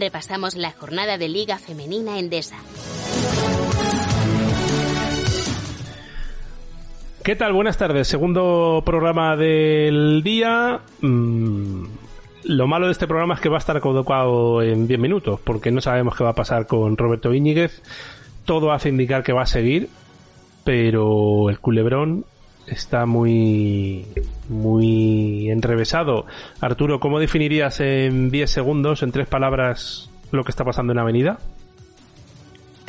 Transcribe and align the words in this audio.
Repasamos 0.00 0.54
la 0.54 0.72
jornada 0.72 1.18
de 1.18 1.28
Liga 1.28 1.58
Femenina 1.58 2.18
Endesa. 2.18 2.56
¿Qué 7.22 7.36
tal? 7.36 7.52
Buenas 7.52 7.76
tardes. 7.76 8.08
Segundo 8.08 8.82
programa 8.86 9.36
del 9.36 10.22
día. 10.24 10.80
Mm, 11.02 11.84
lo 12.44 12.66
malo 12.66 12.86
de 12.86 12.92
este 12.92 13.06
programa 13.06 13.34
es 13.34 13.40
que 13.40 13.50
va 13.50 13.56
a 13.56 13.58
estar 13.58 13.78
colocado 13.82 14.62
en 14.62 14.88
10 14.88 14.98
minutos, 14.98 15.38
porque 15.44 15.70
no 15.70 15.82
sabemos 15.82 16.16
qué 16.16 16.24
va 16.24 16.30
a 16.30 16.34
pasar 16.34 16.66
con 16.66 16.96
Roberto 16.96 17.34
Íñiguez. 17.34 17.82
Todo 18.46 18.72
hace 18.72 18.88
indicar 18.88 19.22
que 19.22 19.34
va 19.34 19.42
a 19.42 19.46
seguir, 19.46 19.90
pero 20.64 21.50
el 21.50 21.60
culebrón 21.60 22.24
está 22.66 23.04
muy 23.04 24.06
muy 24.50 25.50
enrevesado. 25.50 26.26
Arturo, 26.60 27.00
¿cómo 27.00 27.20
definirías 27.20 27.80
en 27.80 28.30
10 28.30 28.50
segundos, 28.50 29.02
en 29.02 29.12
tres 29.12 29.28
palabras, 29.28 30.10
lo 30.32 30.44
que 30.44 30.50
está 30.50 30.64
pasando 30.64 30.92
en 30.92 30.98
Avenida? 30.98 31.38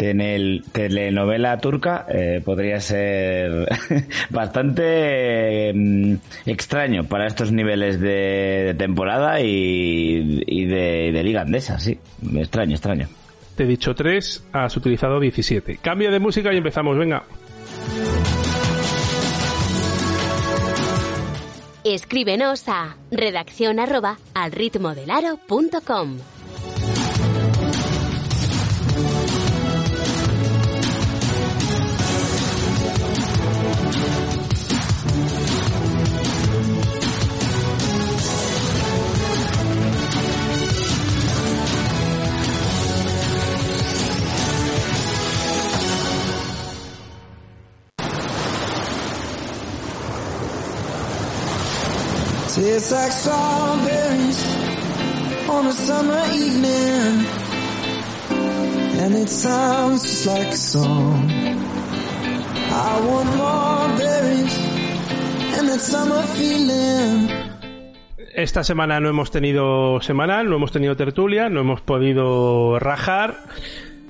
el 0.01 0.63
telenovela 0.71 1.59
turca 1.59 2.05
eh, 2.09 2.41
podría 2.43 2.79
ser 2.79 3.67
bastante 4.31 5.71
mm, 5.73 6.15
extraño 6.47 7.03
para 7.03 7.27
estos 7.27 7.51
niveles 7.51 7.99
de, 7.99 8.75
temporada 8.77 9.39
y, 9.41 10.65
de, 10.65 11.11
de, 11.13 11.23
liga 11.23 11.41
andesa, 11.41 11.79
sí. 11.79 11.99
Extraño, 12.35 12.73
extraño. 12.73 13.07
Te 13.55 13.63
he 13.63 13.67
dicho 13.67 13.93
tres, 13.93 14.43
has 14.53 14.75
utilizado 14.75 15.19
17. 15.19 15.77
Cambio 15.77 16.11
de 16.11 16.19
música 16.19 16.51
y 16.53 16.57
empezamos, 16.57 16.97
venga. 16.97 17.23
Escríbenos 21.83 22.67
a 22.67 22.95
redacción 23.09 23.79
arroba 23.79 24.19
al 24.35 24.51
ritmo 24.51 24.93
del 24.93 25.09
Esta 68.35 68.63
semana 68.63 68.99
no 68.99 69.09
hemos 69.09 69.31
tenido 69.31 69.99
semanal, 70.01 70.47
no 70.47 70.57
hemos 70.57 70.71
tenido 70.71 70.95
tertulia, 70.95 71.49
no 71.49 71.61
hemos 71.61 71.81
podido 71.81 72.77
rajar. 72.77 73.37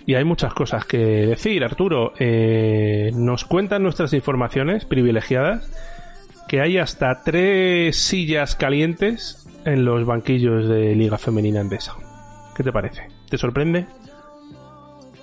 Y 0.05 0.15
hay 0.15 0.25
muchas 0.25 0.53
cosas 0.53 0.83
que 0.83 0.97
decir, 0.97 1.63
Arturo. 1.63 2.11
Eh, 2.19 3.11
nos 3.13 3.45
cuentan 3.45 3.81
nuestras 3.81 4.11
informaciones 4.11 4.83
privilegiadas 4.83 5.71
que 6.51 6.59
hay 6.59 6.77
hasta 6.77 7.23
tres 7.23 7.95
sillas 7.95 8.57
calientes 8.57 9.47
en 9.63 9.85
los 9.85 10.05
banquillos 10.05 10.67
de 10.67 10.93
Liga 10.97 11.17
Femenina 11.17 11.61
Endesa. 11.61 11.93
¿Qué 12.53 12.61
te 12.61 12.73
parece? 12.73 13.07
¿Te 13.29 13.37
sorprende? 13.37 13.85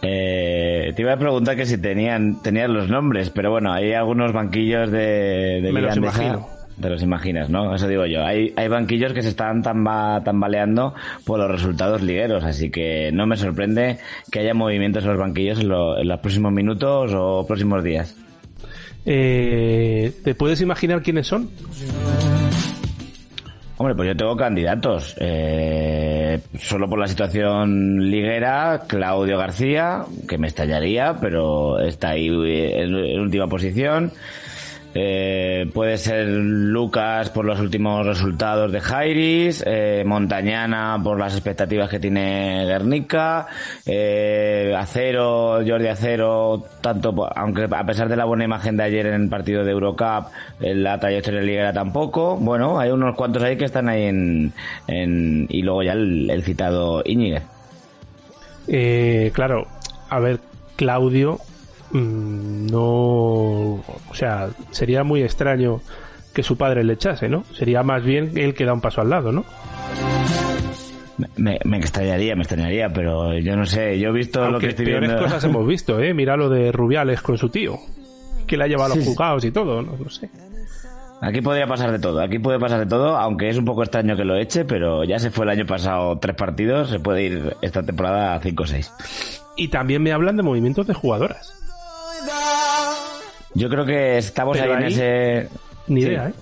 Eh, 0.00 0.90
te 0.96 1.02
iba 1.02 1.12
a 1.12 1.18
preguntar 1.18 1.54
que 1.54 1.66
si 1.66 1.76
tenían, 1.76 2.40
tenían 2.40 2.72
los 2.72 2.88
nombres, 2.88 3.28
pero 3.28 3.50
bueno, 3.50 3.74
hay 3.74 3.92
algunos 3.92 4.32
banquillos 4.32 4.90
de, 4.90 5.60
de 5.62 5.70
Me 5.70 5.82
los 5.82 5.98
imagino. 5.98 6.46
Te 6.80 6.88
los 6.88 7.02
imaginas, 7.02 7.50
¿no? 7.50 7.74
Eso 7.74 7.88
digo 7.88 8.06
yo. 8.06 8.24
Hay, 8.24 8.54
hay 8.56 8.68
banquillos 8.68 9.12
que 9.12 9.20
se 9.20 9.28
están 9.28 9.62
tambaleando 9.62 10.94
por 11.26 11.40
los 11.40 11.50
resultados 11.50 12.00
ligueros, 12.00 12.42
así 12.42 12.70
que 12.70 13.10
no 13.12 13.26
me 13.26 13.36
sorprende 13.36 13.98
que 14.32 14.38
haya 14.38 14.54
movimientos 14.54 15.04
en 15.04 15.10
los 15.10 15.18
banquillos 15.18 15.60
en 15.60 15.68
los 15.68 16.20
próximos 16.20 16.52
minutos 16.52 17.12
o 17.14 17.44
próximos 17.46 17.84
días. 17.84 18.16
Eh, 19.04 20.12
¿Te 20.24 20.34
puedes 20.34 20.60
imaginar 20.60 21.02
quiénes 21.02 21.26
son? 21.26 21.50
Hombre, 23.76 23.94
pues 23.94 24.08
yo 24.08 24.16
tengo 24.16 24.36
candidatos. 24.36 25.14
Eh, 25.20 26.40
solo 26.58 26.88
por 26.88 26.98
la 26.98 27.06
situación 27.06 28.10
liguera, 28.10 28.82
Claudio 28.88 29.38
García, 29.38 30.04
que 30.28 30.36
me 30.36 30.48
estallaría, 30.48 31.16
pero 31.20 31.78
está 31.78 32.10
ahí 32.10 32.26
en 32.26 33.20
última 33.20 33.46
posición. 33.46 34.12
Eh, 34.94 35.70
puede 35.74 35.98
ser 35.98 36.26
Lucas 36.26 37.28
por 37.30 37.44
los 37.44 37.60
últimos 37.60 38.06
resultados 38.06 38.72
de 38.72 38.80
Jairis, 38.80 39.62
eh, 39.66 40.02
Montañana 40.06 40.98
por 41.02 41.18
las 41.18 41.34
expectativas 41.34 41.90
que 41.90 42.00
tiene 42.00 42.64
Guernica, 42.64 43.46
eh, 43.84 44.74
Acero, 44.76 45.60
Jordi 45.66 45.88
Acero, 45.88 46.64
tanto, 46.80 47.28
aunque 47.36 47.68
a 47.70 47.84
pesar 47.84 48.08
de 48.08 48.16
la 48.16 48.24
buena 48.24 48.44
imagen 48.44 48.76
de 48.76 48.84
ayer 48.84 49.06
en 49.06 49.22
el 49.22 49.28
partido 49.28 49.62
de 49.62 49.72
Eurocup, 49.72 50.28
en 50.60 50.82
la 50.82 50.98
trayectoria 50.98 51.42
liguera 51.42 51.72
tampoco. 51.72 52.36
Bueno, 52.36 52.78
hay 52.78 52.90
unos 52.90 53.14
cuantos 53.14 53.42
ahí 53.42 53.56
que 53.56 53.66
están 53.66 53.88
ahí 53.88 54.04
en, 54.04 54.52
y 55.48 55.62
luego 55.62 55.82
ya 55.82 55.92
el, 55.92 56.42
citado 56.42 57.02
Íñiguez. 57.04 57.42
Eh, 58.68 59.30
claro, 59.34 59.66
a 60.08 60.18
ver, 60.18 60.40
Claudio 60.76 61.38
no, 61.92 62.82
o 62.82 64.14
sea, 64.14 64.50
sería 64.70 65.04
muy 65.04 65.22
extraño 65.22 65.80
que 66.34 66.42
su 66.42 66.56
padre 66.56 66.84
le 66.84 66.92
echase, 66.94 67.28
¿no? 67.28 67.44
Sería 67.54 67.82
más 67.82 68.04
bien 68.04 68.32
él 68.36 68.54
que 68.54 68.64
da 68.64 68.72
un 68.72 68.80
paso 68.80 69.00
al 69.00 69.10
lado, 69.10 69.32
¿no? 69.32 69.44
Me, 71.36 71.58
me, 71.64 71.78
extrañaría, 71.78 72.36
me 72.36 72.42
extrañaría, 72.42 72.90
pero 72.90 73.36
yo 73.38 73.56
no 73.56 73.66
sé, 73.66 73.98
yo 73.98 74.10
he 74.10 74.12
visto 74.12 74.48
lo 74.48 74.60
que 74.60 74.68
estoy 74.68 74.84
peores 74.84 75.08
viendo... 75.08 75.24
cosas 75.24 75.42
hemos 75.44 75.66
visto, 75.66 75.98
¿eh? 75.98 76.14
Mira 76.14 76.36
lo 76.36 76.48
de 76.48 76.70
Rubiales 76.70 77.22
con 77.22 77.36
su 77.38 77.48
tío, 77.48 77.76
que 78.46 78.56
le 78.56 78.64
ha 78.64 78.66
llevado 78.68 78.92
a 78.92 78.96
los 78.96 79.04
juzgados 79.04 79.44
y 79.44 79.50
todo, 79.50 79.82
no, 79.82 79.96
no 79.96 80.10
sé. 80.10 80.30
Aquí 81.20 81.40
podría 81.40 81.66
pasar 81.66 81.90
de 81.90 81.98
todo, 81.98 82.20
aquí 82.20 82.38
puede 82.38 82.60
pasar 82.60 82.78
de 82.78 82.86
todo, 82.86 83.16
aunque 83.16 83.48
es 83.48 83.58
un 83.58 83.64
poco 83.64 83.82
extraño 83.82 84.16
que 84.16 84.24
lo 84.24 84.36
eche, 84.36 84.64
pero 84.64 85.02
ya 85.02 85.18
se 85.18 85.32
fue 85.32 85.44
el 85.44 85.50
año 85.50 85.66
pasado 85.66 86.16
tres 86.20 86.36
partidos, 86.36 86.90
se 86.90 87.00
puede 87.00 87.24
ir 87.24 87.56
esta 87.62 87.82
temporada 87.82 88.36
a 88.36 88.40
cinco 88.40 88.62
o 88.62 88.66
seis. 88.66 88.92
Y 89.56 89.66
también 89.68 90.00
me 90.00 90.12
hablan 90.12 90.36
de 90.36 90.44
movimientos 90.44 90.86
de 90.86 90.94
jugadoras. 90.94 91.57
Yo 93.58 93.68
creo 93.68 93.84
que 93.84 94.18
estamos 94.18 94.60
ahí, 94.60 94.70
en 94.70 94.82
ese. 94.84 95.48
Ni 95.88 96.02
idea, 96.02 96.28
¿eh? 96.28 96.32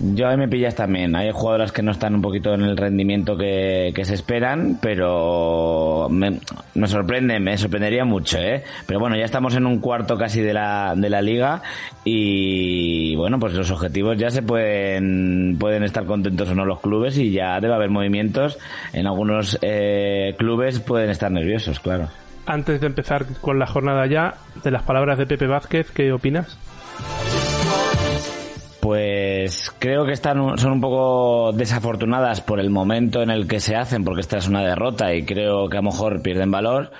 Yo 0.00 0.28
ahí 0.28 0.36
me 0.36 0.48
pillas 0.48 0.74
también. 0.74 1.14
Hay 1.14 1.30
jugadoras 1.32 1.70
que 1.70 1.80
no 1.80 1.92
están 1.92 2.16
un 2.16 2.22
poquito 2.22 2.52
en 2.52 2.62
el 2.62 2.76
rendimiento 2.76 3.36
que, 3.36 3.92
se 4.02 4.14
esperan, 4.14 4.78
pero 4.82 6.08
me, 6.10 6.40
sorprende, 6.86 7.38
me 7.38 7.56
sorprendería 7.56 8.04
mucho, 8.04 8.38
¿eh? 8.38 8.64
Pero 8.86 8.98
bueno, 8.98 9.16
ya 9.16 9.24
estamos 9.24 9.54
en 9.54 9.66
un 9.66 9.78
cuarto 9.78 10.18
casi 10.18 10.40
de 10.40 10.52
la, 10.52 10.94
de 10.96 11.08
la 11.08 11.22
liga 11.22 11.62
y 12.04 13.14
bueno, 13.14 13.38
pues 13.38 13.54
los 13.54 13.70
objetivos 13.70 14.18
ya 14.18 14.30
se 14.30 14.42
pueden, 14.42 15.56
pueden 15.60 15.84
estar 15.84 16.04
contentos 16.04 16.50
o 16.50 16.54
no 16.56 16.64
los 16.64 16.80
clubes 16.80 17.16
y 17.16 17.30
ya 17.30 17.60
debe 17.60 17.74
haber 17.74 17.90
movimientos. 17.90 18.58
En 18.92 19.06
algunos 19.06 19.58
eh, 19.62 20.34
clubes 20.36 20.80
pueden 20.80 21.08
estar 21.08 21.30
nerviosos, 21.30 21.78
claro 21.78 22.08
antes 22.46 22.80
de 22.80 22.86
empezar 22.86 23.26
con 23.40 23.58
la 23.58 23.66
jornada 23.66 24.06
ya, 24.06 24.34
de 24.62 24.70
las 24.70 24.82
palabras 24.82 25.18
de 25.18 25.26
Pepe 25.26 25.46
Vázquez, 25.46 25.90
¿qué 25.90 26.12
opinas? 26.12 26.58
Pues 28.80 29.72
creo 29.78 30.04
que 30.04 30.12
están 30.12 30.58
son 30.58 30.72
un 30.72 30.80
poco 30.80 31.52
desafortunadas 31.52 32.42
por 32.42 32.60
el 32.60 32.68
momento 32.68 33.22
en 33.22 33.30
el 33.30 33.48
que 33.48 33.58
se 33.58 33.76
hacen, 33.76 34.04
porque 34.04 34.20
esta 34.20 34.36
es 34.36 34.46
una 34.46 34.62
derrota 34.62 35.14
y 35.14 35.24
creo 35.24 35.68
que 35.70 35.78
a 35.78 35.80
lo 35.80 35.90
mejor 35.90 36.20
pierden 36.20 36.50
valor. 36.50 36.92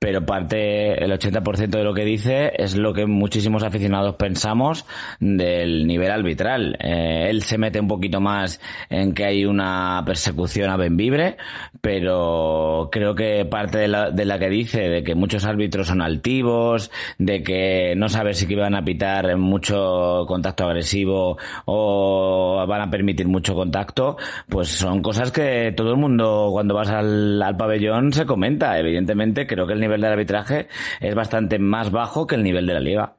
Pero 0.00 0.24
parte, 0.24 1.04
el 1.04 1.12
80% 1.12 1.68
de 1.68 1.84
lo 1.84 1.92
que 1.92 2.06
dice 2.06 2.52
es 2.56 2.74
lo 2.74 2.94
que 2.94 3.04
muchísimos 3.04 3.62
aficionados 3.62 4.14
pensamos 4.14 4.86
del 5.20 5.86
nivel 5.86 6.10
arbitral. 6.10 6.78
Eh, 6.80 7.26
él 7.28 7.42
se 7.42 7.58
mete 7.58 7.80
un 7.80 7.86
poquito 7.86 8.18
más 8.18 8.62
en 8.88 9.12
que 9.12 9.26
hay 9.26 9.44
una 9.44 10.02
persecución 10.06 10.70
a 10.70 10.78
Benvibre, 10.78 11.36
pero 11.82 12.88
creo 12.90 13.14
que 13.14 13.44
parte 13.44 13.76
de 13.76 13.88
la, 13.88 14.10
de 14.10 14.24
la 14.24 14.38
que 14.38 14.48
dice 14.48 14.88
de 14.88 15.04
que 15.04 15.14
muchos 15.14 15.44
árbitros 15.44 15.88
son 15.88 16.00
altivos, 16.00 16.90
de 17.18 17.42
que 17.42 17.92
no 17.94 18.08
sabe 18.08 18.32
si 18.32 18.46
que 18.46 18.56
van 18.56 18.76
a 18.76 18.82
pitar 18.82 19.36
mucho 19.36 20.24
contacto 20.26 20.64
agresivo 20.64 21.36
o 21.66 22.64
van 22.66 22.80
a 22.80 22.90
permitir 22.90 23.28
mucho 23.28 23.54
contacto, 23.54 24.16
pues 24.48 24.68
son 24.68 25.02
cosas 25.02 25.30
que 25.30 25.74
todo 25.76 25.90
el 25.90 25.98
mundo 25.98 26.48
cuando 26.52 26.72
vas 26.72 26.88
al, 26.88 27.42
al 27.42 27.56
pabellón 27.58 28.14
se 28.14 28.24
comenta. 28.24 28.78
Evidentemente, 28.78 29.46
creo 29.46 29.66
que 29.66 29.74
el 29.74 29.80
nivel 29.80 29.89
del 29.92 30.12
arbitraje 30.12 30.68
es 31.00 31.14
bastante 31.14 31.58
más 31.58 31.90
bajo 31.90 32.26
que 32.26 32.34
el 32.34 32.42
nivel 32.42 32.66
de 32.66 32.74
la 32.74 32.80
liga. 32.80 33.16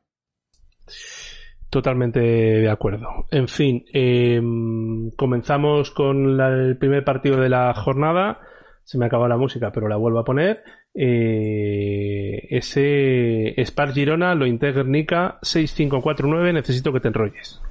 Totalmente 1.69 2.19
de 2.19 2.69
acuerdo. 2.69 3.07
En 3.31 3.47
fin, 3.47 3.85
em, 3.93 5.09
comenzamos 5.11 5.91
con 5.91 6.39
el 6.39 6.77
primer 6.77 7.05
partido 7.05 7.39
de 7.39 7.47
la 7.47 7.73
jornada. 7.73 8.41
Se 8.83 8.97
me 8.97 9.05
acaba 9.05 9.29
la 9.29 9.37
música, 9.37 9.71
pero 9.71 9.87
la 9.87 9.95
vuelvo 9.95 10.19
a 10.19 10.25
poner. 10.25 10.63
Eh, 10.93 12.45
ese 12.49 13.55
Spar 13.65 13.93
Girona 13.93 14.35
lo 14.35 14.45
integra 14.45 14.83
Nica 14.83 15.39
6549. 15.41 16.51
Necesito 16.51 16.91
que 16.91 16.99
te 16.99 17.07
enrolles. 17.07 17.61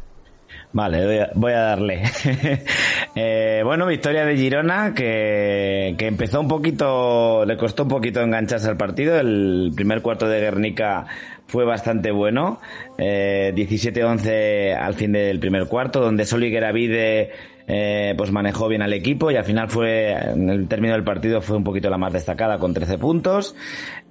Vale, 0.73 1.29
voy 1.35 1.53
a, 1.53 1.61
darle. 1.61 2.03
eh, 3.17 3.63
bueno, 3.65 3.87
victoria 3.87 4.25
de 4.25 4.37
Girona 4.37 4.95
que, 4.95 5.97
que, 5.99 6.07
empezó 6.07 6.41
un 6.41 6.47
poquito, 6.47 7.45
le 7.45 7.57
costó 7.57 7.83
un 7.83 7.89
poquito 7.89 8.21
engancharse 8.21 8.69
al 8.69 8.77
partido. 8.77 9.19
El 9.19 9.73
primer 9.75 10.01
cuarto 10.01 10.29
de 10.29 10.41
Guernica 10.41 11.07
fue 11.49 11.65
bastante 11.65 12.13
bueno. 12.13 12.61
Eh, 12.99 13.53
17-11 13.57 14.77
al 14.77 14.95
fin 14.95 15.11
del 15.11 15.41
primer 15.41 15.67
cuarto, 15.67 16.01
donde 16.01 16.25
Soli 16.25 16.51
Gueravide 16.51 17.33
eh, 17.73 18.15
pues 18.17 18.33
manejó 18.33 18.67
bien 18.67 18.83
al 18.83 18.93
equipo 18.93 19.31
y 19.31 19.37
al 19.37 19.45
final 19.45 19.69
fue, 19.69 20.11
en 20.11 20.51
el 20.51 20.67
término 20.67 20.95
del 20.95 21.05
partido 21.05 21.41
fue 21.41 21.57
un 21.57 21.63
poquito 21.63 21.89
la 21.89 21.99
más 21.99 22.13
destacada 22.13 22.59
con 22.59 22.75
13 22.75 22.99
puntos. 22.99 23.55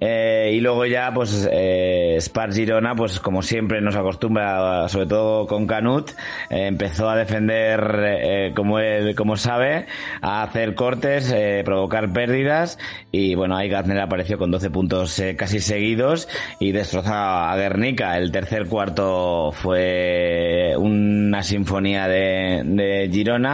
Eh, 0.00 0.52
y 0.54 0.60
luego 0.60 0.86
ya, 0.86 1.12
pues, 1.12 1.46
eh, 1.52 2.16
Spar 2.18 2.54
Girona, 2.54 2.94
pues 2.94 3.20
como 3.20 3.42
siempre 3.42 3.82
nos 3.82 3.96
acostumbra, 3.96 4.88
sobre 4.88 5.04
todo 5.04 5.46
con 5.46 5.66
Canut, 5.66 6.12
eh, 6.48 6.68
empezó 6.68 7.10
a 7.10 7.16
defender 7.16 8.02
eh, 8.02 8.52
como 8.56 8.78
él, 8.78 9.14
como 9.14 9.36
sabe, 9.36 9.84
a 10.22 10.42
hacer 10.42 10.74
cortes, 10.74 11.30
eh, 11.30 11.60
provocar 11.66 12.14
pérdidas 12.14 12.78
y 13.12 13.34
bueno, 13.34 13.58
ahí 13.58 13.68
Gardner 13.68 14.00
apareció 14.00 14.38
con 14.38 14.50
12 14.50 14.70
puntos 14.70 15.22
casi 15.36 15.60
seguidos 15.60 16.28
y 16.60 16.72
destrozó 16.72 17.12
a 17.12 17.54
Guernica. 17.56 18.16
El 18.16 18.32
tercer 18.32 18.66
cuarto 18.68 19.52
fue 19.52 20.74
una 20.78 21.42
sinfonía 21.42 22.08
de, 22.08 22.62
de 22.64 23.10
Girona 23.12 23.49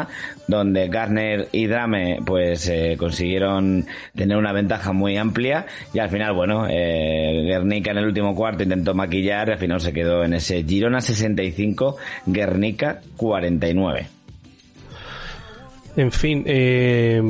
donde 0.46 0.88
Garner 0.88 1.48
y 1.52 1.66
Drame 1.66 2.20
pues 2.24 2.68
eh, 2.68 2.96
consiguieron 2.98 3.86
tener 4.14 4.36
una 4.36 4.52
ventaja 4.52 4.92
muy 4.92 5.16
amplia 5.16 5.66
y 5.92 5.98
al 5.98 6.10
final 6.10 6.34
bueno 6.34 6.66
eh, 6.68 7.42
Guernica 7.46 7.90
en 7.90 7.98
el 7.98 8.06
último 8.06 8.34
cuarto 8.34 8.62
intentó 8.62 8.94
maquillar 8.94 9.48
y 9.48 9.52
al 9.52 9.58
final 9.58 9.80
se 9.80 9.92
quedó 9.92 10.24
en 10.24 10.34
ese 10.34 10.62
Girona 10.62 11.00
65 11.00 11.96
Guernica 12.26 13.00
49 13.16 14.06
en 15.96 16.12
fin 16.12 16.42
eh, 16.46 17.22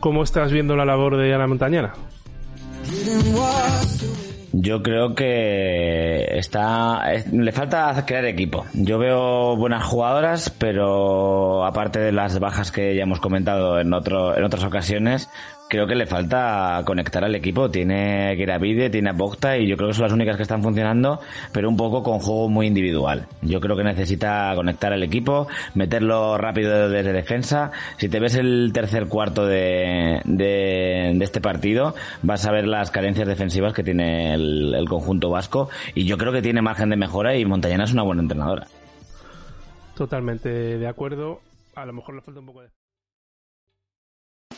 ¿cómo 0.00 0.22
estás 0.22 0.52
viendo 0.52 0.76
la 0.76 0.84
labor 0.84 1.16
de 1.16 1.34
Ana 1.34 1.46
Montañana? 1.46 1.92
Yo 4.64 4.82
creo 4.82 5.14
que 5.14 6.38
está 6.38 7.02
le 7.30 7.52
falta 7.52 8.02
crear 8.06 8.24
equipo. 8.24 8.64
Yo 8.72 8.98
veo 8.98 9.56
buenas 9.56 9.84
jugadoras, 9.84 10.48
pero 10.48 11.66
aparte 11.66 11.98
de 11.98 12.12
las 12.12 12.38
bajas 12.40 12.72
que 12.72 12.96
ya 12.96 13.02
hemos 13.02 13.20
comentado 13.20 13.78
en 13.78 13.92
otro 13.92 14.34
en 14.34 14.42
otras 14.42 14.64
ocasiones, 14.64 15.28
creo 15.74 15.86
que 15.88 15.96
le 15.96 16.06
falta 16.06 16.82
conectar 16.86 17.24
al 17.24 17.34
equipo. 17.34 17.68
Tiene 17.68 18.34
Giravide, 18.36 18.90
tiene 18.90 19.12
Bogta 19.12 19.58
y 19.58 19.66
yo 19.66 19.76
creo 19.76 19.88
que 19.88 19.94
son 19.94 20.04
las 20.04 20.12
únicas 20.12 20.36
que 20.36 20.44
están 20.44 20.62
funcionando, 20.62 21.20
pero 21.52 21.68
un 21.68 21.76
poco 21.76 22.02
con 22.02 22.20
juego 22.20 22.48
muy 22.48 22.68
individual. 22.68 23.26
Yo 23.42 23.60
creo 23.60 23.76
que 23.76 23.82
necesita 23.82 24.52
conectar 24.54 24.92
al 24.92 25.02
equipo, 25.02 25.48
meterlo 25.74 26.38
rápido 26.38 26.88
desde 26.88 27.12
defensa. 27.12 27.72
Si 27.96 28.08
te 28.08 28.20
ves 28.20 28.36
el 28.36 28.70
tercer 28.72 29.08
cuarto 29.08 29.46
de, 29.46 30.20
de, 30.24 31.12
de 31.14 31.24
este 31.24 31.40
partido, 31.40 31.94
vas 32.22 32.46
a 32.46 32.52
ver 32.52 32.68
las 32.68 32.92
carencias 32.92 33.26
defensivas 33.26 33.72
que 33.72 33.82
tiene 33.82 34.34
el, 34.34 34.74
el 34.74 34.88
conjunto 34.88 35.30
vasco 35.30 35.70
y 35.94 36.04
yo 36.04 36.16
creo 36.18 36.32
que 36.32 36.42
tiene 36.42 36.62
margen 36.62 36.90
de 36.90 36.96
mejora 36.96 37.36
y 37.36 37.44
Montañana 37.44 37.84
es 37.84 37.92
una 37.92 38.04
buena 38.04 38.22
entrenadora. 38.22 38.66
Totalmente 39.96 40.48
de 40.48 40.86
acuerdo. 40.86 41.40
A 41.74 41.84
lo 41.84 41.92
mejor 41.92 42.14
le 42.14 42.20
falta 42.20 42.38
un 42.38 42.46
poco 42.46 42.62
de... 42.62 42.68